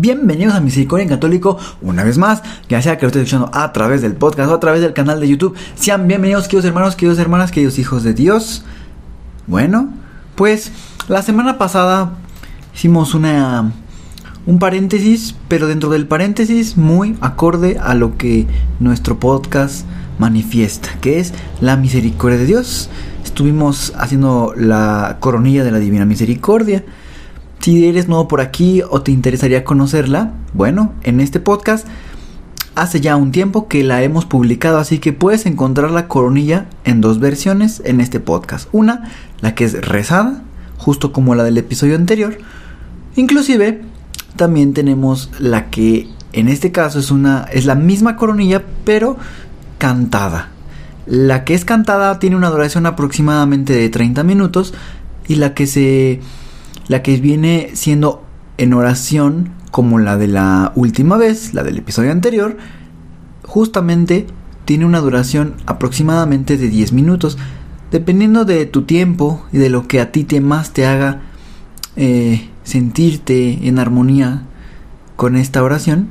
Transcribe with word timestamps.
Bienvenidos 0.00 0.54
a 0.54 0.60
Misericordia 0.60 1.02
en 1.02 1.08
Católico 1.08 1.58
una 1.82 2.04
vez 2.04 2.18
más, 2.18 2.44
ya 2.68 2.80
sea 2.80 2.96
que 2.96 3.02
lo 3.02 3.08
estés 3.08 3.24
escuchando 3.24 3.50
a 3.52 3.72
través 3.72 4.00
del 4.00 4.14
podcast 4.14 4.48
o 4.48 4.54
a 4.54 4.60
través 4.60 4.80
del 4.80 4.92
canal 4.92 5.18
de 5.18 5.26
YouTube. 5.26 5.56
Sean 5.74 6.06
bienvenidos, 6.06 6.46
queridos 6.46 6.66
hermanos, 6.66 6.94
queridos 6.94 7.18
hermanas, 7.18 7.50
queridos 7.50 7.80
hijos 7.80 8.04
de 8.04 8.14
Dios. 8.14 8.64
Bueno, 9.48 9.92
pues 10.36 10.70
la 11.08 11.20
semana 11.22 11.58
pasada 11.58 12.12
hicimos 12.72 13.12
una 13.12 13.72
un 14.46 14.60
paréntesis, 14.60 15.34
pero 15.48 15.66
dentro 15.66 15.90
del 15.90 16.06
paréntesis 16.06 16.76
muy 16.76 17.16
acorde 17.20 17.76
a 17.80 17.94
lo 17.94 18.16
que 18.16 18.46
nuestro 18.78 19.18
podcast 19.18 19.84
manifiesta, 20.20 20.90
que 21.00 21.18
es 21.18 21.34
la 21.60 21.76
misericordia 21.76 22.38
de 22.38 22.46
Dios. 22.46 22.88
Estuvimos 23.24 23.92
haciendo 23.98 24.54
la 24.56 25.16
coronilla 25.18 25.64
de 25.64 25.72
la 25.72 25.80
Divina 25.80 26.04
Misericordia. 26.04 26.84
Si 27.60 27.86
eres 27.86 28.08
nuevo 28.08 28.28
por 28.28 28.40
aquí 28.40 28.82
o 28.88 29.02
te 29.02 29.10
interesaría 29.10 29.64
conocerla, 29.64 30.32
bueno, 30.54 30.92
en 31.02 31.20
este 31.20 31.40
podcast 31.40 31.86
hace 32.74 33.00
ya 33.00 33.16
un 33.16 33.32
tiempo 33.32 33.66
que 33.66 33.82
la 33.82 34.02
hemos 34.02 34.24
publicado, 34.24 34.78
así 34.78 35.00
que 35.00 35.12
puedes 35.12 35.46
encontrar 35.46 35.90
la 35.90 36.06
coronilla 36.06 36.66
en 36.84 37.00
dos 37.00 37.18
versiones 37.18 37.82
en 37.84 38.00
este 38.00 38.20
podcast. 38.20 38.68
Una, 38.72 39.10
la 39.40 39.54
que 39.54 39.64
es 39.64 39.84
rezada, 39.86 40.42
justo 40.78 41.12
como 41.12 41.34
la 41.34 41.42
del 41.42 41.58
episodio 41.58 41.96
anterior. 41.96 42.38
Inclusive, 43.16 43.82
también 44.36 44.72
tenemos 44.74 45.30
la 45.40 45.70
que 45.70 46.08
en 46.32 46.48
este 46.48 46.70
caso 46.70 47.00
es 47.00 47.10
una 47.10 47.46
es 47.52 47.66
la 47.66 47.74
misma 47.74 48.16
coronilla, 48.16 48.62
pero 48.84 49.16
cantada. 49.78 50.50
La 51.06 51.44
que 51.44 51.54
es 51.54 51.64
cantada 51.64 52.18
tiene 52.18 52.36
una 52.36 52.50
duración 52.50 52.86
aproximadamente 52.86 53.72
de 53.72 53.88
30 53.88 54.22
minutos 54.22 54.74
y 55.26 55.36
la 55.36 55.54
que 55.54 55.66
se 55.66 56.20
la 56.88 57.02
que 57.02 57.16
viene 57.18 57.70
siendo 57.74 58.24
en 58.56 58.74
oración 58.74 59.50
como 59.70 59.98
la 59.98 60.16
de 60.16 60.26
la 60.26 60.72
última 60.74 61.16
vez, 61.16 61.54
la 61.54 61.62
del 61.62 61.78
episodio 61.78 62.10
anterior, 62.10 62.56
justamente 63.44 64.26
tiene 64.64 64.84
una 64.84 65.00
duración 65.00 65.54
aproximadamente 65.66 66.56
de 66.56 66.68
10 66.68 66.92
minutos. 66.92 67.38
Dependiendo 67.90 68.44
de 68.44 68.66
tu 68.66 68.82
tiempo 68.82 69.46
y 69.52 69.58
de 69.58 69.70
lo 69.70 69.86
que 69.86 70.00
a 70.00 70.12
ti 70.12 70.24
te 70.24 70.40
más 70.40 70.72
te 70.72 70.84
haga 70.84 71.22
eh, 71.96 72.48
sentirte 72.64 73.66
en 73.66 73.78
armonía 73.78 74.42
con 75.16 75.36
esta 75.36 75.62
oración, 75.62 76.10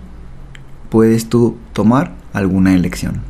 puedes 0.89 1.30
tú 1.30 1.58
tomar 1.73 2.16
alguna 2.34 2.73
elección. 2.73 3.22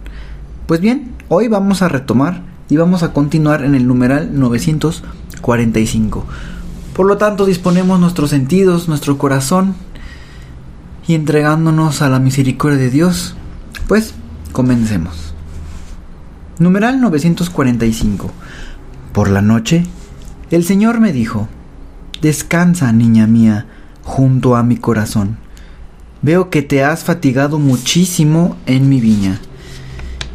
Pues 0.65 0.79
bien, 0.79 1.13
hoy 1.27 1.47
vamos 1.47 1.81
a 1.81 1.89
retomar 1.89 2.43
y 2.69 2.77
vamos 2.77 3.03
a 3.03 3.13
continuar 3.13 3.63
en 3.63 3.75
el 3.75 3.87
numeral 3.87 4.37
945. 4.37 6.25
Por 6.97 7.05
lo 7.05 7.17
tanto, 7.17 7.45
disponemos 7.45 7.99
nuestros 7.99 8.31
sentidos, 8.31 8.87
nuestro 8.87 9.19
corazón 9.19 9.75
y 11.07 11.13
entregándonos 11.13 12.01
a 12.01 12.09
la 12.09 12.17
misericordia 12.17 12.79
de 12.79 12.89
Dios, 12.89 13.35
pues 13.87 14.15
comencemos. 14.51 15.35
Numeral 16.57 16.99
945. 16.99 18.31
Por 19.13 19.29
la 19.29 19.43
noche, 19.43 19.83
el 20.49 20.65
Señor 20.65 20.99
me 20.99 21.13
dijo, 21.13 21.47
Descansa, 22.19 22.91
niña 22.91 23.27
mía, 23.27 23.67
junto 24.01 24.55
a 24.55 24.63
mi 24.63 24.77
corazón. 24.77 25.37
Veo 26.23 26.49
que 26.49 26.63
te 26.63 26.83
has 26.83 27.03
fatigado 27.03 27.59
muchísimo 27.59 28.57
en 28.65 28.89
mi 28.89 29.01
viña, 29.01 29.39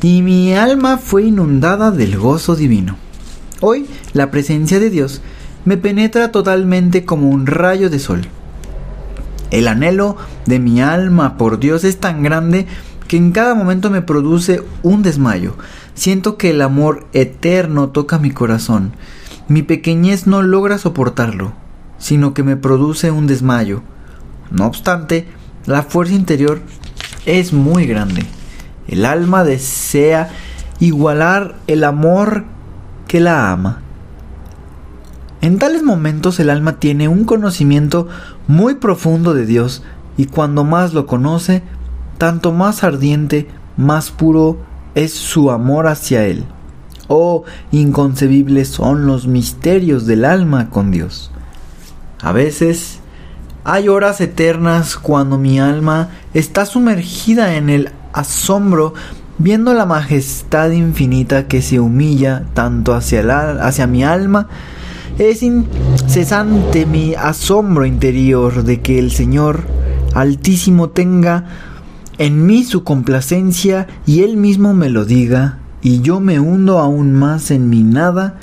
y 0.01 0.23
mi 0.23 0.55
alma 0.55 0.99
fue 0.99 1.25
inundada 1.25 1.91
del 1.91 2.17
gozo 2.17 2.55
divino. 2.55 2.95
Hoy 3.61 3.87
la 4.13 4.31
presencia 4.31 4.79
de 4.79 4.91
Dios 4.91 5.23
me 5.65 5.77
penetra 5.77 6.33
totalmente 6.33 7.05
como 7.05 7.31
un 7.31 7.47
rayo 7.47 7.91
de 7.91 7.99
sol. 7.99 8.23
El 9.51 9.69
anhelo 9.69 10.17
de 10.47 10.59
mi 10.59 10.81
alma 10.81 11.37
por 11.37 11.59
Dios 11.59 11.85
es 11.85 12.01
tan 12.01 12.23
grande 12.23 12.67
que 13.07 13.17
en 13.17 13.33
cada 13.33 13.55
momento 13.55 13.91
me 13.91 14.03
produce 14.03 14.63
un 14.83 15.03
desmayo. 15.03 15.55
Siento 15.95 16.39
que 16.39 16.51
el 16.51 16.63
amor 16.63 17.07
eterno 17.13 17.91
toca 17.91 18.19
mi 18.19 18.31
corazón. 18.31 18.93
Mi 19.49 19.63
pequeñez 19.63 20.27
no 20.27 20.43
logra 20.43 20.79
soportarlo, 20.79 21.53
sino 21.99 22.33
que 22.33 22.43
me 22.43 22.57
produce 22.57 23.11
un 23.11 23.27
desmayo. 23.27 23.83
No 24.51 24.67
obstante, 24.67 25.27
la 25.67 25.83
fuerza 25.83 26.15
interior 26.15 26.61
es 27.27 27.53
muy 27.53 27.87
grande. 27.87 28.25
El 28.89 29.05
alma 29.05 29.45
desea 29.45 30.31
igualar 30.81 31.57
el 31.67 31.85
amor 31.85 32.45
que 33.07 33.21
la 33.21 33.53
ama. 33.53 33.83
En 35.43 35.59
tales 35.59 35.83
momentos 35.83 36.39
el 36.39 36.51
alma 36.51 36.79
tiene 36.79 37.09
un 37.09 37.25
conocimiento 37.25 38.07
muy 38.47 38.77
profundo 38.77 39.35
de 39.35 39.45
Dios 39.45 39.83
y 40.17 40.27
cuando 40.27 40.63
más 40.63 40.95
lo 40.95 41.07
conoce, 41.07 41.65
tanto 42.17 42.53
más 42.53 42.85
ardiente, 42.85 43.49
más 43.77 44.13
puro 44.13 44.59
es 44.95 45.13
su 45.13 45.51
amor 45.51 45.89
hacia 45.89 46.25
Él. 46.27 46.45
Oh, 47.09 47.43
inconcebibles 47.73 48.69
son 48.69 49.07
los 49.07 49.27
misterios 49.27 50.07
del 50.07 50.25
alma 50.25 50.71
con 50.71 50.93
Dios. 50.93 51.33
A 52.23 52.31
veces 52.31 53.01
hay 53.65 53.89
horas 53.89 54.21
eternas 54.21 54.97
cuando 54.97 55.39
mi 55.39 55.59
alma 55.59 56.11
está 56.35 56.67
sumergida 56.67 57.57
en 57.57 57.69
el 57.69 57.91
asombro 58.13 58.95
viendo 59.39 59.75
la 59.75 59.87
majestad 59.87 60.71
infinita 60.71 61.49
que 61.49 61.63
se 61.63 61.81
humilla 61.81 62.45
tanto 62.55 62.95
hacia, 62.95 63.67
hacia 63.67 63.89
mi 63.89 64.05
alma 64.05 64.47
es 65.19 65.43
incesante 65.43 66.87
mi 66.87 67.15
asombro 67.15 67.85
interior 67.85 68.65
de 68.65 68.81
que 68.81 68.99
el 68.99 69.11
Señor 69.11 69.65
Altísimo 70.15 70.91
tenga 70.91 71.47
en 72.19 72.47
mí 72.47 72.65
su 72.65 72.85
complacencia 72.85 73.89
y 74.07 74.23
Él 74.23 74.37
mismo 74.37 74.75
me 74.75 74.91
lo 74.91 75.05
diga, 75.05 75.59
y 75.81 76.01
yo 76.01 76.21
me 76.21 76.39
hundo 76.39 76.79
aún 76.79 77.15
más 77.15 77.51
en 77.51 77.69
mi 77.69 77.83
nada, 77.83 78.39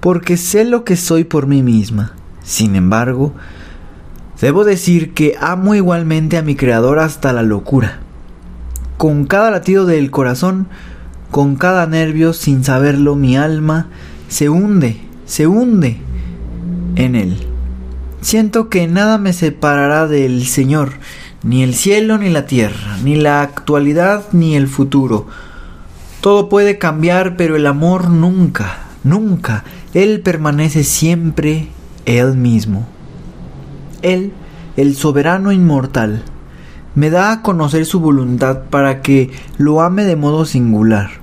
porque 0.00 0.36
sé 0.36 0.64
lo 0.64 0.84
que 0.84 0.96
soy 0.96 1.24
por 1.24 1.46
mí 1.46 1.62
misma. 1.62 2.14
Sin 2.42 2.74
embargo, 2.76 3.34
debo 4.40 4.64
decir 4.64 5.12
que 5.12 5.36
amo 5.40 5.74
igualmente 5.74 6.38
a 6.38 6.42
mi 6.42 6.54
Creador 6.54 7.00
hasta 7.00 7.32
la 7.32 7.42
locura. 7.42 7.98
Con 8.96 9.26
cada 9.26 9.50
latido 9.50 9.84
del 9.84 10.10
corazón, 10.10 10.68
con 11.30 11.56
cada 11.56 11.86
nervio, 11.86 12.32
sin 12.32 12.64
saberlo, 12.64 13.16
mi 13.16 13.36
alma 13.36 13.88
se 14.28 14.48
hunde 14.48 15.09
se 15.30 15.46
hunde 15.46 15.96
en 16.96 17.14
él. 17.14 17.36
Siento 18.20 18.68
que 18.68 18.88
nada 18.88 19.16
me 19.16 19.32
separará 19.32 20.08
del 20.08 20.44
Señor, 20.44 20.94
ni 21.44 21.62
el 21.62 21.74
cielo 21.74 22.18
ni 22.18 22.30
la 22.30 22.46
tierra, 22.46 22.98
ni 23.04 23.14
la 23.14 23.40
actualidad 23.40 24.24
ni 24.32 24.56
el 24.56 24.66
futuro. 24.66 25.28
Todo 26.20 26.48
puede 26.48 26.78
cambiar, 26.78 27.36
pero 27.36 27.54
el 27.54 27.68
amor 27.68 28.10
nunca, 28.10 28.80
nunca. 29.04 29.62
Él 29.94 30.20
permanece 30.20 30.82
siempre 30.82 31.68
Él 32.06 32.36
mismo. 32.36 32.88
Él, 34.02 34.32
el 34.76 34.96
soberano 34.96 35.52
inmortal, 35.52 36.24
me 36.96 37.08
da 37.08 37.30
a 37.30 37.42
conocer 37.42 37.86
su 37.86 38.00
voluntad 38.00 38.62
para 38.68 39.00
que 39.00 39.30
lo 39.58 39.80
ame 39.80 40.04
de 40.04 40.16
modo 40.16 40.44
singular 40.44 41.19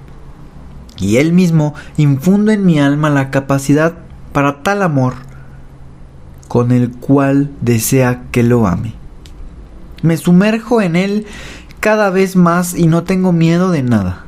y 0.99 1.17
Él 1.17 1.33
mismo 1.33 1.73
infunde 1.97 2.53
en 2.53 2.65
mi 2.65 2.79
alma 2.79 3.09
la 3.09 3.31
capacidad 3.31 3.94
para 4.33 4.63
tal 4.63 4.83
amor 4.83 5.13
con 6.47 6.71
el 6.71 6.91
cual 6.91 7.51
desea 7.61 8.23
que 8.31 8.44
lo 8.44 8.67
ame. 8.67 8.94
Me 10.01 10.17
sumerjo 10.17 10.81
en 10.81 10.95
Él 10.95 11.25
cada 11.79 12.09
vez 12.09 12.35
más 12.35 12.75
y 12.75 12.88
no 12.88 13.03
tengo 13.03 13.31
miedo 13.31 13.71
de 13.71 13.83
nada. 13.83 14.25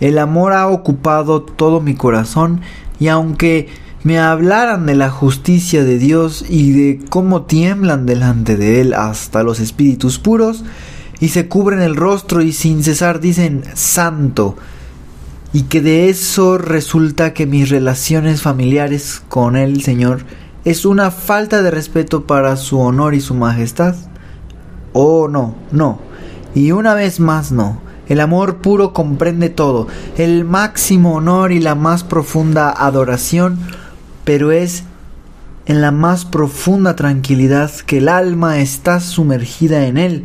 El 0.00 0.18
amor 0.18 0.52
ha 0.52 0.68
ocupado 0.68 1.42
todo 1.42 1.80
mi 1.80 1.94
corazón 1.94 2.60
y 2.98 3.08
aunque 3.08 3.68
me 4.04 4.18
hablaran 4.18 4.86
de 4.86 4.96
la 4.96 5.10
justicia 5.10 5.84
de 5.84 5.98
Dios 5.98 6.44
y 6.48 6.72
de 6.72 7.04
cómo 7.08 7.42
tiemblan 7.42 8.04
delante 8.04 8.56
de 8.56 8.80
Él 8.80 8.94
hasta 8.94 9.44
los 9.44 9.60
espíritus 9.60 10.18
puros, 10.18 10.64
y 11.20 11.28
se 11.28 11.46
cubren 11.46 11.80
el 11.80 11.94
rostro 11.94 12.42
y 12.42 12.52
sin 12.52 12.82
cesar 12.82 13.20
dicen 13.20 13.62
Santo, 13.74 14.56
y 15.52 15.64
que 15.64 15.80
de 15.80 16.08
eso 16.08 16.56
resulta 16.56 17.34
que 17.34 17.46
mis 17.46 17.68
relaciones 17.68 18.42
familiares 18.42 19.22
con 19.28 19.56
el 19.56 19.82
Señor 19.82 20.24
es 20.64 20.86
una 20.86 21.10
falta 21.10 21.62
de 21.62 21.70
respeto 21.70 22.26
para 22.26 22.56
su 22.56 22.78
honor 22.78 23.14
y 23.14 23.20
su 23.20 23.34
majestad. 23.34 23.94
Oh, 24.92 25.28
no, 25.28 25.54
no. 25.70 25.98
Y 26.54 26.72
una 26.72 26.94
vez 26.94 27.20
más 27.20 27.52
no. 27.52 27.80
El 28.08 28.20
amor 28.20 28.58
puro 28.58 28.92
comprende 28.92 29.48
todo, 29.48 29.86
el 30.18 30.44
máximo 30.44 31.14
honor 31.14 31.52
y 31.52 31.60
la 31.60 31.74
más 31.74 32.02
profunda 32.04 32.70
adoración, 32.70 33.58
pero 34.24 34.50
es 34.52 34.84
en 35.66 35.80
la 35.80 35.92
más 35.92 36.24
profunda 36.24 36.96
tranquilidad 36.96 37.70
que 37.86 37.98
el 37.98 38.08
alma 38.08 38.58
está 38.58 39.00
sumergida 39.00 39.86
en 39.86 39.96
él 39.96 40.24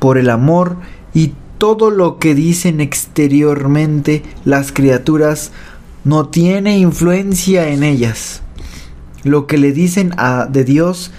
por 0.00 0.18
el 0.18 0.28
amor 0.28 0.76
y 1.14 1.32
todo 1.58 1.90
lo 1.90 2.18
que 2.18 2.34
dicen 2.34 2.80
exteriormente 2.80 4.22
las 4.44 4.72
criaturas 4.72 5.52
no 6.04 6.28
tiene 6.28 6.78
influencia 6.78 7.68
en 7.68 7.82
ellas. 7.82 8.42
Lo 9.24 9.46
que 9.46 9.58
le 9.58 9.72
dicen 9.72 10.14
a, 10.16 10.46
de 10.46 10.64
Dios 10.64 11.10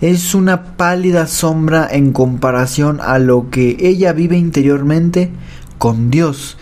es 0.00 0.34
una 0.34 0.76
pálida 0.76 1.26
sombra 1.26 1.88
en 1.90 2.12
comparación 2.12 3.00
a 3.00 3.18
lo 3.18 3.48
que 3.50 3.76
ella 3.80 4.12
vive 4.12 4.36
interiormente 4.36 5.30
con 5.78 6.10
Dios 6.10 6.58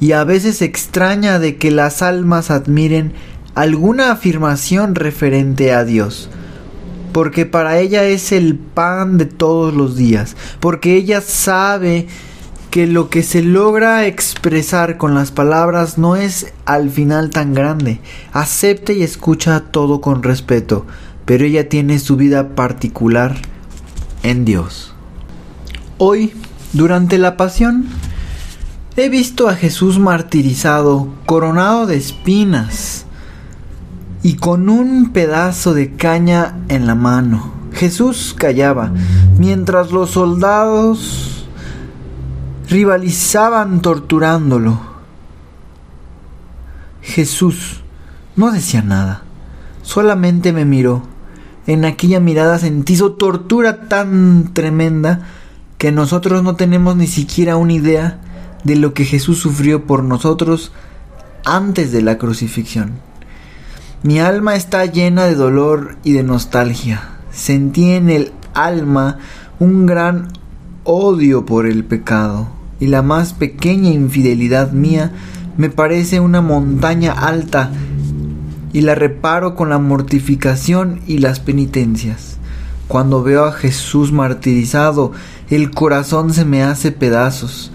y 0.00 0.12
a 0.12 0.24
veces 0.24 0.62
extraña 0.62 1.38
de 1.38 1.56
que 1.56 1.70
las 1.70 2.02
almas 2.02 2.50
admiren 2.50 3.12
alguna 3.54 4.12
afirmación 4.12 4.94
referente 4.94 5.72
a 5.72 5.84
Dios, 5.84 6.30
porque 7.12 7.44
para 7.46 7.78
ella 7.80 8.04
es 8.04 8.30
el 8.30 8.54
pan 8.54 9.18
de 9.18 9.26
todos 9.26 9.74
los 9.74 9.96
días, 9.96 10.36
porque 10.60 10.94
ella 10.94 11.20
sabe 11.20 12.06
que 12.70 12.86
lo 12.86 13.08
que 13.08 13.22
se 13.22 13.42
logra 13.42 14.06
expresar 14.06 14.98
con 14.98 15.14
las 15.14 15.30
palabras 15.30 15.98
no 15.98 16.16
es 16.16 16.52
al 16.66 16.90
final 16.90 17.30
tan 17.30 17.54
grande. 17.54 18.00
Acepta 18.32 18.92
y 18.92 19.02
escucha 19.02 19.60
todo 19.70 20.00
con 20.00 20.22
respeto, 20.22 20.86
pero 21.24 21.44
ella 21.44 21.68
tiene 21.68 21.98
su 21.98 22.16
vida 22.16 22.54
particular 22.54 23.36
en 24.22 24.44
Dios. 24.44 24.94
Hoy, 25.96 26.32
durante 26.72 27.18
la 27.18 27.36
pasión, 27.36 27.86
he 28.96 29.08
visto 29.08 29.48
a 29.48 29.54
Jesús 29.54 29.98
martirizado, 29.98 31.08
coronado 31.24 31.86
de 31.86 31.96
espinas 31.96 33.06
y 34.22 34.34
con 34.34 34.68
un 34.68 35.10
pedazo 35.12 35.72
de 35.72 35.94
caña 35.94 36.58
en 36.68 36.86
la 36.86 36.94
mano. 36.94 37.52
Jesús 37.72 38.34
callaba, 38.36 38.92
mientras 39.38 39.92
los 39.92 40.10
soldados 40.10 41.27
rivalizaban 42.68 43.80
torturándolo. 43.80 44.78
Jesús 47.00 47.80
no 48.36 48.52
decía 48.52 48.82
nada, 48.82 49.22
solamente 49.82 50.52
me 50.52 50.64
miró. 50.64 51.02
En 51.66 51.84
aquella 51.84 52.20
mirada 52.20 52.58
sentí 52.58 52.96
su 52.96 53.10
tortura 53.10 53.88
tan 53.88 54.52
tremenda 54.52 55.26
que 55.78 55.92
nosotros 55.92 56.42
no 56.42 56.56
tenemos 56.56 56.96
ni 56.96 57.06
siquiera 57.06 57.56
una 57.56 57.72
idea 57.72 58.20
de 58.64 58.76
lo 58.76 58.94
que 58.94 59.04
Jesús 59.04 59.38
sufrió 59.38 59.86
por 59.86 60.02
nosotros 60.02 60.72
antes 61.44 61.92
de 61.92 62.02
la 62.02 62.18
crucifixión. 62.18 62.92
Mi 64.02 64.20
alma 64.20 64.56
está 64.56 64.84
llena 64.86 65.24
de 65.24 65.34
dolor 65.34 65.96
y 66.04 66.12
de 66.12 66.22
nostalgia. 66.22 67.16
Sentí 67.30 67.92
en 67.92 68.10
el 68.10 68.32
alma 68.54 69.18
un 69.58 69.86
gran 69.86 70.28
odio 70.84 71.44
por 71.44 71.66
el 71.66 71.84
pecado 71.84 72.57
y 72.80 72.86
la 72.86 73.02
más 73.02 73.32
pequeña 73.32 73.90
infidelidad 73.90 74.72
mía 74.72 75.12
me 75.56 75.70
parece 75.70 76.20
una 76.20 76.40
montaña 76.40 77.12
alta 77.12 77.72
y 78.72 78.82
la 78.82 78.94
reparo 78.94 79.54
con 79.54 79.70
la 79.70 79.78
mortificación 79.78 81.00
y 81.06 81.18
las 81.18 81.40
penitencias. 81.40 82.36
Cuando 82.86 83.22
veo 83.22 83.44
a 83.44 83.52
Jesús 83.52 84.12
martirizado, 84.12 85.12
el 85.50 85.70
corazón 85.70 86.32
se 86.32 86.44
me 86.44 86.62
hace 86.62 86.92
pedazos. 86.92 87.70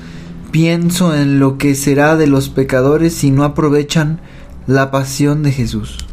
Pienso 0.52 1.16
en 1.16 1.40
lo 1.40 1.58
que 1.58 1.76
será 1.76 2.16
de 2.16 2.28
los 2.28 2.50
pecadores 2.50 3.14
si 3.14 3.32
no 3.32 3.44
aprovechan 3.44 4.20
la 4.66 4.92
pasión 4.92 5.44
de 5.44 5.52
Jesús. 5.52 6.06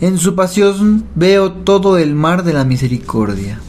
En 0.00 0.18
su 0.18 0.34
pasión 0.34 1.04
veo 1.14 1.52
todo 1.52 1.98
el 1.98 2.14
mar 2.14 2.42
de 2.42 2.52
la 2.52 2.64
misericordia. 2.64 3.60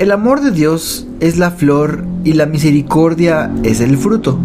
El 0.00 0.12
amor 0.12 0.40
de 0.40 0.50
Dios 0.50 1.06
es 1.20 1.36
la 1.36 1.50
flor 1.50 2.06
y 2.24 2.32
la 2.32 2.46
misericordia 2.46 3.52
es 3.64 3.80
el 3.80 3.98
fruto. 3.98 4.38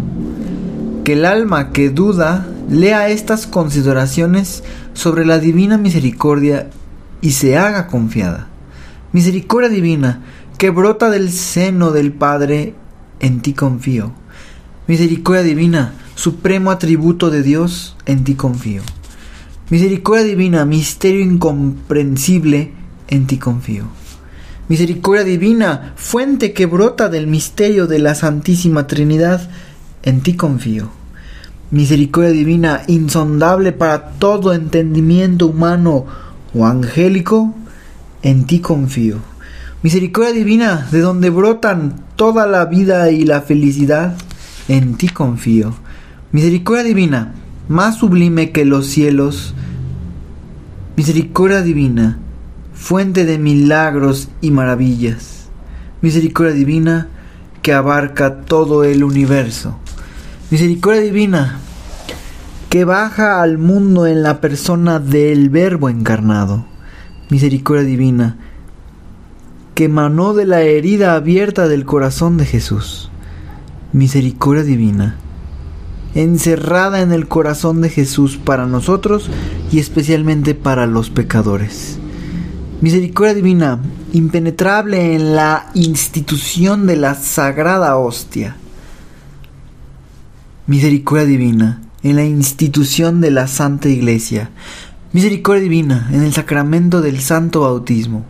Que 1.02 1.14
el 1.14 1.24
alma 1.24 1.72
que 1.72 1.88
duda 1.88 2.46
lea 2.68 3.08
estas 3.08 3.46
consideraciones 3.46 4.64
sobre 4.92 5.24
la 5.24 5.38
divina 5.38 5.78
misericordia 5.78 6.68
y 7.22 7.30
se 7.30 7.56
haga 7.56 7.86
confiada. 7.86 8.48
Misericordia 9.12 9.70
divina 9.70 10.20
que 10.58 10.68
brota 10.68 11.08
del 11.08 11.32
seno 11.32 11.90
del 11.90 12.12
Padre, 12.12 12.74
en 13.20 13.40
ti 13.40 13.54
confío. 13.54 14.12
Misericordia 14.86 15.42
divina, 15.42 15.94
supremo 16.16 16.70
atributo 16.70 17.30
de 17.30 17.42
Dios, 17.42 17.96
en 18.04 18.24
ti 18.24 18.34
confío. 18.34 18.82
Misericordia 19.70 20.26
divina, 20.26 20.66
misterio 20.66 21.22
incomprensible, 21.22 22.72
en 23.08 23.26
ti 23.26 23.38
confío. 23.38 23.86
Misericordia 24.68 25.22
divina, 25.22 25.92
fuente 25.94 26.52
que 26.52 26.66
brota 26.66 27.08
del 27.08 27.28
misterio 27.28 27.86
de 27.86 28.00
la 28.00 28.16
Santísima 28.16 28.88
Trinidad, 28.88 29.48
en 30.02 30.22
ti 30.22 30.34
confío. 30.34 30.90
Misericordia 31.70 32.32
divina, 32.32 32.82
insondable 32.88 33.70
para 33.70 34.10
todo 34.18 34.52
entendimiento 34.52 35.46
humano 35.46 36.06
o 36.52 36.66
angélico, 36.66 37.54
en 38.22 38.44
ti 38.46 38.58
confío. 38.58 39.18
Misericordia 39.82 40.32
divina, 40.32 40.88
de 40.90 40.98
donde 40.98 41.30
brotan 41.30 42.02
toda 42.16 42.48
la 42.48 42.64
vida 42.64 43.10
y 43.12 43.24
la 43.24 43.42
felicidad, 43.42 44.16
en 44.66 44.96
ti 44.96 45.08
confío. 45.08 45.74
Misericordia 46.32 46.82
divina, 46.82 47.34
más 47.68 47.98
sublime 47.98 48.50
que 48.50 48.64
los 48.64 48.86
cielos. 48.86 49.54
Misericordia 50.96 51.62
divina, 51.62 52.18
fuente 52.76 53.24
de 53.24 53.38
milagros 53.38 54.28
y 54.40 54.52
maravillas, 54.52 55.48
misericordia 56.02 56.54
divina 56.54 57.08
que 57.62 57.72
abarca 57.72 58.42
todo 58.42 58.84
el 58.84 59.02
universo, 59.02 59.78
misericordia 60.50 61.00
divina 61.00 61.58
que 62.68 62.84
baja 62.84 63.42
al 63.42 63.58
mundo 63.58 64.06
en 64.06 64.22
la 64.22 64.40
persona 64.40 65.00
del 65.00 65.50
Verbo 65.50 65.88
encarnado, 65.88 66.66
misericordia 67.30 67.84
divina 67.84 68.36
que 69.74 69.84
emanó 69.84 70.34
de 70.34 70.44
la 70.44 70.60
herida 70.62 71.14
abierta 71.14 71.66
del 71.66 71.84
corazón 71.84 72.36
de 72.36 72.46
Jesús, 72.46 73.10
misericordia 73.92 74.62
divina 74.62 75.16
encerrada 76.14 77.02
en 77.02 77.12
el 77.12 77.28
corazón 77.28 77.82
de 77.82 77.90
Jesús 77.90 78.38
para 78.38 78.66
nosotros 78.66 79.28
y 79.70 79.78
especialmente 79.80 80.54
para 80.54 80.86
los 80.86 81.10
pecadores. 81.10 81.98
Misericordia 82.82 83.32
divina, 83.32 83.80
impenetrable 84.12 85.14
en 85.14 85.34
la 85.34 85.70
institución 85.72 86.86
de 86.86 86.96
la 86.96 87.14
sagrada 87.14 87.96
hostia. 87.96 88.58
Misericordia 90.66 91.24
divina, 91.24 91.80
en 92.02 92.16
la 92.16 92.24
institución 92.24 93.22
de 93.22 93.30
la 93.30 93.46
Santa 93.46 93.88
Iglesia. 93.88 94.50
Misericordia 95.14 95.62
divina, 95.62 96.10
en 96.12 96.22
el 96.22 96.34
sacramento 96.34 97.00
del 97.00 97.20
Santo 97.20 97.62
Bautismo. 97.62 98.26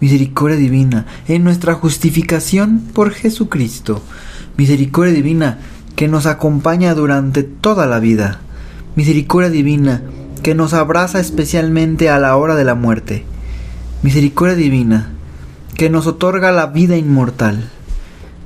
Misericordia 0.00 0.58
divina, 0.58 1.06
en 1.26 1.42
nuestra 1.42 1.72
justificación 1.72 2.80
por 2.92 3.12
Jesucristo. 3.12 4.02
Misericordia 4.58 5.14
divina, 5.14 5.60
que 5.96 6.08
nos 6.08 6.26
acompaña 6.26 6.94
durante 6.94 7.42
toda 7.42 7.86
la 7.86 8.00
vida. 8.00 8.40
Misericordia 8.96 9.48
divina, 9.48 10.02
que 10.42 10.54
nos 10.54 10.74
abraza 10.74 11.20
especialmente 11.20 12.10
a 12.10 12.18
la 12.18 12.36
hora 12.36 12.54
de 12.54 12.64
la 12.64 12.74
muerte 12.74 13.24
misericordia 14.02 14.54
divina, 14.54 15.10
que 15.74 15.90
nos 15.90 16.06
otorga 16.06 16.52
la 16.52 16.66
vida 16.66 16.96
inmortal, 16.96 17.68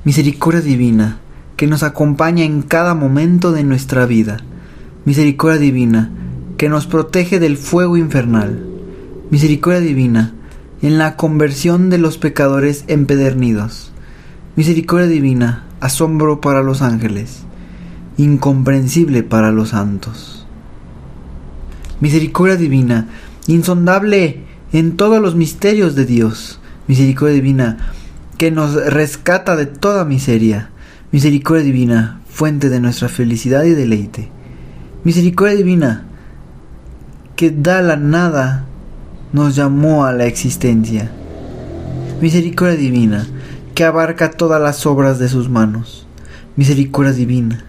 misericordia 0.03 0.61
divina, 0.61 1.19
que 1.57 1.67
nos 1.67 1.83
acompaña 1.83 2.43
en 2.43 2.63
cada 2.63 2.95
momento 2.95 3.51
de 3.51 3.63
nuestra 3.63 4.07
vida, 4.07 4.37
misericordia 5.05 5.59
divina, 5.59 6.11
que 6.57 6.69
nos 6.69 6.87
protege 6.87 7.39
del 7.39 7.57
fuego 7.57 7.97
infernal, 7.97 8.65
misericordia 9.29 9.79
divina, 9.81 10.33
en 10.81 10.97
la 10.97 11.15
conversión 11.17 11.91
de 11.91 11.99
los 11.99 12.17
pecadores 12.17 12.83
empedernidos, 12.87 13.91
misericordia 14.55 15.07
divina, 15.07 15.65
asombro 15.81 16.41
para 16.41 16.63
los 16.63 16.81
ángeles, 16.81 17.43
incomprensible 18.17 19.21
para 19.21 19.51
los 19.51 19.69
santos. 19.69 20.47
Misericordia 21.99 22.55
divina, 22.55 23.07
insondable 23.45 24.51
en 24.73 24.97
todos 24.97 25.21
los 25.21 25.35
misterios 25.35 25.95
de 25.95 26.05
Dios, 26.05 26.59
misericordia 26.87 27.35
divina, 27.35 27.77
que 28.37 28.51
nos 28.51 28.75
rescata 28.75 29.55
de 29.55 29.65
toda 29.65 30.03
miseria, 30.03 30.71
misericordia 31.11 31.63
divina, 31.63 32.21
fuente 32.27 32.69
de 32.69 32.81
nuestra 32.81 33.07
felicidad 33.07 33.63
y 33.63 33.71
deleite, 33.71 34.29
misericordia 35.05 35.55
divina, 35.55 36.05
que 37.37 37.51
da 37.51 37.81
la 37.81 37.95
nada, 37.95 38.65
nos 39.31 39.55
llamó 39.55 40.05
a 40.05 40.11
la 40.11 40.25
existencia, 40.25 41.11
Misericordia 42.23 42.77
divina, 42.77 43.27
que 43.75 43.83
abarca 43.83 44.31
todas 44.31 44.61
las 44.61 44.85
obras 44.85 45.19
de 45.19 45.27
sus 45.27 45.49
manos. 45.49 46.07
Misericordia 46.55 47.11
divina, 47.11 47.65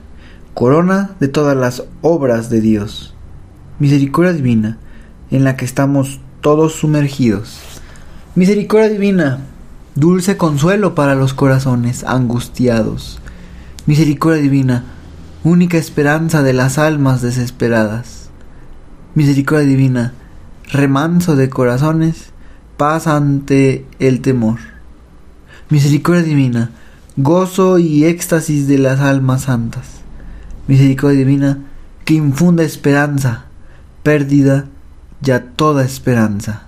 corona 0.55 1.11
de 1.19 1.27
todas 1.27 1.57
las 1.57 1.83
obras 2.03 2.51
de 2.51 2.61
Dios. 2.61 3.17
Misericordia 3.81 4.33
divina, 4.33 4.79
en 5.33 5.43
la 5.43 5.57
que 5.57 5.65
estamos 5.65 6.21
todos 6.45 6.75
sumergidos. 6.75 7.59
Misericordia 8.35 8.91
divina, 8.91 9.39
dulce 9.95 10.37
consuelo 10.37 10.95
para 10.95 11.15
los 11.15 11.33
corazones 11.33 12.05
angustiados. 12.05 13.19
Misericordia 13.87 14.43
divina, 14.43 14.85
única 15.43 15.79
esperanza 15.79 16.43
de 16.43 16.53
las 16.53 16.77
almas 16.77 17.23
desesperadas. 17.23 18.29
Misericordia 19.15 19.67
divina, 19.67 20.13
remanso 20.71 21.35
de 21.35 21.49
corazones, 21.49 22.27
paz 22.77 23.07
ante 23.07 23.87
el 23.99 24.21
temor. 24.21 24.59
Misericordia 25.71 26.25
divina, 26.25 26.73
gozo 27.17 27.79
y 27.79 28.05
éxtasis 28.05 28.69
de 28.69 28.77
las 28.77 29.01
almas 29.01 29.45
santas. 29.45 29.87
Misericordia 30.69 31.21
divina, 31.21 31.61
que 32.05 32.13
infunde 32.13 32.67
esperanza, 32.67 33.47
pérdida 34.03 34.67
ya 35.25 35.43
toda 35.57 35.85
esperanza. 35.85 36.65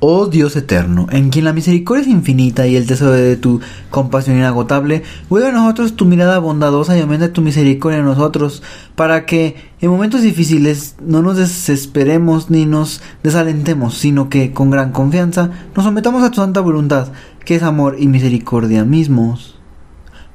Oh 0.00 0.26
Dios 0.26 0.54
eterno, 0.54 1.08
en 1.10 1.30
quien 1.30 1.44
la 1.44 1.52
misericordia 1.52 2.02
es 2.02 2.08
infinita 2.08 2.68
y 2.68 2.76
el 2.76 2.86
tesoro 2.86 3.10
de 3.10 3.36
tu 3.36 3.60
compasión 3.90 4.36
inagotable, 4.36 5.02
vuelve 5.28 5.48
a 5.48 5.52
nosotros 5.52 5.96
tu 5.96 6.04
mirada 6.04 6.38
bondadosa 6.38 6.96
y 6.96 7.00
aumenta 7.00 7.32
tu 7.32 7.42
misericordia 7.42 7.98
en 7.98 8.04
nosotros, 8.04 8.62
para 8.94 9.26
que 9.26 9.56
en 9.80 9.90
momentos 9.90 10.22
difíciles 10.22 10.94
no 11.04 11.20
nos 11.20 11.36
desesperemos 11.36 12.48
ni 12.48 12.64
nos 12.64 13.02
desalentemos, 13.24 13.98
sino 13.98 14.28
que 14.28 14.52
con 14.52 14.70
gran 14.70 14.92
confianza 14.92 15.50
nos 15.74 15.84
sometamos 15.84 16.22
a 16.22 16.30
tu 16.30 16.36
santa 16.36 16.60
voluntad, 16.60 17.08
que 17.44 17.56
es 17.56 17.64
amor 17.64 17.96
y 17.98 18.06
misericordia 18.06 18.84
mismos. 18.84 19.56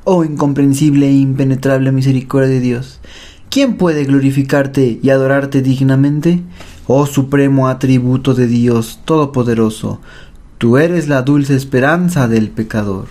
Oh 0.04 0.26
incomprensible 0.26 1.08
e 1.08 1.14
impenetrable 1.14 1.94
misericordia 1.94 2.50
de 2.50 2.60
Dios, 2.60 3.00
¿quién 3.54 3.76
puede 3.76 4.04
glorificarte 4.06 5.00
y 5.04 5.12
adorarte 5.12 5.62
dignamente? 5.62 6.42
Oh 6.88 7.06
supremo 7.06 7.68
atributo 7.68 8.34
de 8.34 8.48
Dios 8.48 9.02
Todopoderoso, 9.06 10.02
tú 10.58 10.78
eres 10.80 11.08
la 11.08 11.22
dulce 11.22 11.56
esperanza 11.56 12.28
del 12.28 12.50
pecador. 12.50 13.06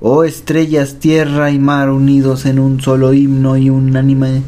Oh 0.00 0.22
estrellas, 0.22 1.00
tierra 1.00 1.50
y 1.50 1.58
mar 1.58 1.90
unidos 1.90 2.46
en 2.46 2.60
un 2.60 2.80
solo 2.80 3.12
himno 3.12 3.56
y 3.56 3.68
unánime, 3.68 4.42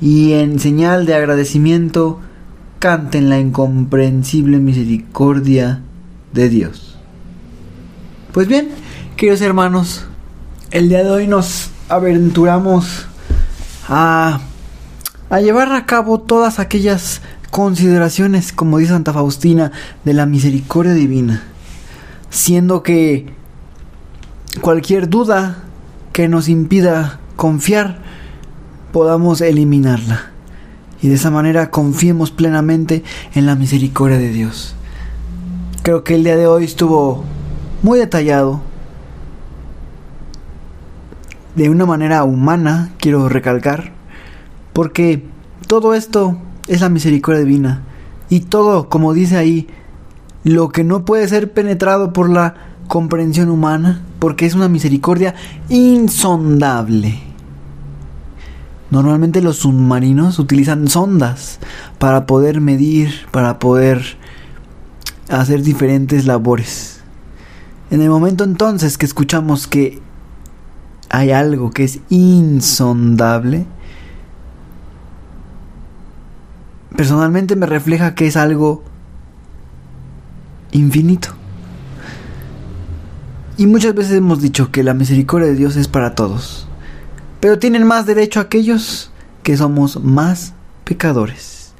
y 0.00 0.34
en 0.34 0.60
señal 0.60 1.06
de 1.06 1.16
agradecimiento, 1.16 2.20
canten 2.78 3.30
la 3.30 3.40
incomprensible 3.40 4.60
misericordia 4.60 5.82
de 6.32 6.48
Dios. 6.48 6.96
Pues 8.32 8.46
bien, 8.46 8.68
queridos 9.16 9.40
hermanos, 9.40 10.04
el 10.70 10.88
día 10.88 11.02
de 11.02 11.10
hoy 11.10 11.26
nos 11.26 11.70
aventuramos 11.88 13.06
a, 13.88 14.40
a 15.32 15.40
llevar 15.40 15.72
a 15.72 15.86
cabo 15.86 16.20
todas 16.20 16.58
aquellas 16.58 17.22
consideraciones, 17.50 18.52
como 18.52 18.76
dice 18.76 18.92
Santa 18.92 19.14
Faustina, 19.14 19.72
de 20.04 20.12
la 20.12 20.26
misericordia 20.26 20.92
divina, 20.92 21.42
siendo 22.28 22.82
que 22.82 23.32
cualquier 24.60 25.08
duda 25.08 25.64
que 26.12 26.28
nos 26.28 26.50
impida 26.50 27.18
confiar, 27.36 28.02
podamos 28.92 29.40
eliminarla. 29.40 30.32
Y 31.00 31.08
de 31.08 31.14
esa 31.14 31.30
manera 31.30 31.70
confiemos 31.70 32.30
plenamente 32.30 33.02
en 33.34 33.46
la 33.46 33.54
misericordia 33.54 34.18
de 34.18 34.28
Dios. 34.34 34.74
Creo 35.82 36.04
que 36.04 36.14
el 36.14 36.24
día 36.24 36.36
de 36.36 36.46
hoy 36.46 36.64
estuvo 36.64 37.24
muy 37.82 37.98
detallado, 37.98 38.60
de 41.54 41.70
una 41.70 41.86
manera 41.86 42.22
humana, 42.22 42.90
quiero 42.98 43.30
recalcar, 43.30 44.01
porque 44.72 45.24
todo 45.66 45.94
esto 45.94 46.36
es 46.68 46.80
la 46.80 46.88
misericordia 46.88 47.44
divina. 47.44 47.82
Y 48.28 48.40
todo, 48.40 48.88
como 48.88 49.12
dice 49.12 49.36
ahí, 49.36 49.68
lo 50.44 50.70
que 50.70 50.84
no 50.84 51.04
puede 51.04 51.28
ser 51.28 51.52
penetrado 51.52 52.12
por 52.12 52.30
la 52.30 52.54
comprensión 52.88 53.48
humana, 53.48 54.02
porque 54.18 54.46
es 54.46 54.54
una 54.54 54.68
misericordia 54.68 55.34
insondable. 55.68 57.20
Normalmente 58.90 59.40
los 59.40 59.56
submarinos 59.56 60.38
utilizan 60.38 60.88
sondas 60.88 61.58
para 61.98 62.26
poder 62.26 62.60
medir, 62.60 63.26
para 63.30 63.58
poder 63.58 64.18
hacer 65.30 65.62
diferentes 65.62 66.26
labores. 66.26 67.00
En 67.90 68.02
el 68.02 68.10
momento 68.10 68.44
entonces 68.44 68.98
que 68.98 69.06
escuchamos 69.06 69.66
que 69.66 70.00
hay 71.08 71.30
algo 71.30 71.70
que 71.70 71.84
es 71.84 72.00
insondable, 72.10 73.66
personalmente 76.96 77.56
me 77.56 77.66
refleja 77.66 78.14
que 78.14 78.26
es 78.26 78.36
algo 78.36 78.82
infinito. 80.72 81.30
Y 83.56 83.66
muchas 83.66 83.94
veces 83.94 84.12
hemos 84.14 84.40
dicho 84.40 84.70
que 84.70 84.82
la 84.82 84.94
misericordia 84.94 85.48
de 85.48 85.54
Dios 85.54 85.76
es 85.76 85.88
para 85.88 86.14
todos. 86.14 86.66
Pero 87.40 87.58
tienen 87.58 87.86
más 87.86 88.06
derecho 88.06 88.40
aquellos 88.40 89.10
que 89.42 89.56
somos 89.56 90.02
más 90.02 90.54
pecadores. 90.84 91.72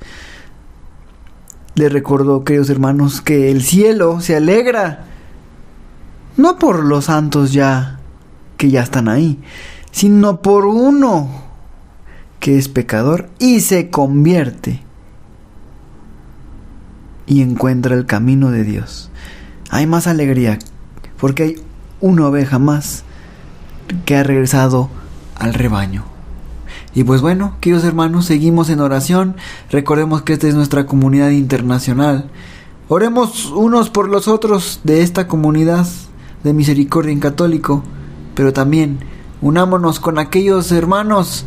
Les 1.75 1.93
recuerdo, 1.93 2.45
queridos 2.45 2.69
hermanos, 2.69 3.21
que 3.21 3.51
el 3.51 3.63
cielo 3.63 4.21
se 4.21 4.37
alegra 4.37 5.07
no 6.37 6.59
por 6.59 6.85
los 6.85 7.07
santos 7.07 7.53
ya 7.53 7.99
que 8.57 8.71
ya 8.71 8.83
están 8.83 9.09
ahí, 9.09 9.39
sino 9.91 10.43
por 10.43 10.67
uno 10.67 11.29
que 12.41 12.59
es 12.59 12.69
pecador 12.69 13.31
y 13.39 13.61
se 13.61 13.91
convierte 13.91 14.83
y 17.27 17.43
encuentra 17.43 17.95
el 17.95 18.07
camino 18.07 18.51
de 18.51 18.65
Dios. 18.65 19.11
Hay 19.71 19.87
más 19.87 20.07
alegría 20.07 20.59
porque 21.19 21.43
hay 21.43 21.63
una 22.01 22.27
oveja 22.27 22.59
más 22.59 23.05
que 24.05 24.17
ha 24.17 24.23
regresado 24.23 24.89
al 25.37 25.55
rebaño. 25.55 26.05
Y 26.95 27.05
pues 27.05 27.23
bueno, 27.23 27.57
queridos 27.61 27.85
hermanos, 27.85 28.27
seguimos 28.27 28.69
en 28.69 28.81
oración. 28.81 29.37
Recordemos 29.71 30.23
que 30.23 30.35
esta 30.35 30.49
es 30.49 30.55
nuestra 30.55 30.87
comunidad 30.87 31.31
internacional. 31.31 32.31
Oremos 32.89 33.47
unos 33.47 33.89
por 33.89 34.09
los 34.09 34.29
otros 34.29 34.81
de 34.85 35.03
esta 35.03 35.27
comunidad 35.27 35.87
de 36.45 36.53
misericordia 36.53 37.13
en 37.13 37.21
católico, 37.21 37.83
pero 38.35 38.53
también 38.53 38.99
unámonos 39.41 40.01
con 40.01 40.19
aquellos 40.19 40.71
hermanos 40.73 41.47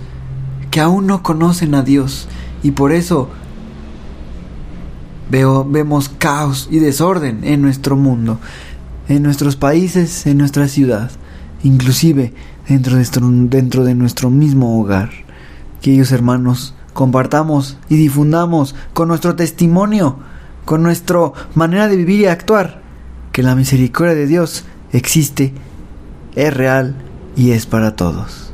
que 0.71 0.81
aún 0.81 1.05
no 1.05 1.21
conocen 1.21 1.75
a 1.75 1.83
Dios 1.83 2.27
y 2.63 2.71
por 2.71 2.91
eso 2.91 3.29
Veo, 5.29 5.65
vemos 5.65 6.09
caos 6.09 6.67
y 6.71 6.79
desorden 6.79 7.43
en 7.43 7.61
nuestro 7.61 7.95
mundo, 7.95 8.39
en 9.07 9.23
nuestros 9.23 9.55
países, 9.55 10.27
en 10.27 10.37
nuestra 10.37 10.67
ciudad, 10.67 11.09
inclusive 11.63 12.33
dentro 12.67 12.93
de, 12.93 12.97
nuestro, 12.97 13.27
dentro 13.29 13.83
de 13.83 13.95
nuestro 13.95 14.29
mismo 14.29 14.79
hogar. 14.79 15.09
Queridos 15.81 16.11
hermanos, 16.11 16.75
compartamos 16.93 17.77
y 17.89 17.95
difundamos 17.95 18.75
con 18.93 19.07
nuestro 19.07 19.35
testimonio, 19.35 20.17
con 20.63 20.83
nuestra 20.83 21.31
manera 21.55 21.87
de 21.87 21.97
vivir 21.97 22.21
y 22.21 22.25
actuar, 22.27 22.81
que 23.31 23.43
la 23.43 23.55
misericordia 23.55 24.15
de 24.15 24.27
Dios 24.27 24.63
existe, 24.91 25.53
es 26.35 26.53
real 26.53 26.95
y 27.35 27.51
es 27.51 27.65
para 27.65 27.95
todos. 27.95 28.53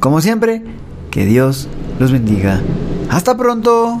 Como 0.00 0.20
siempre, 0.20 0.64
que 1.10 1.26
Dios 1.26 1.68
los 1.98 2.10
bendiga. 2.10 2.60
Hasta 3.10 3.36
pronto. 3.36 4.00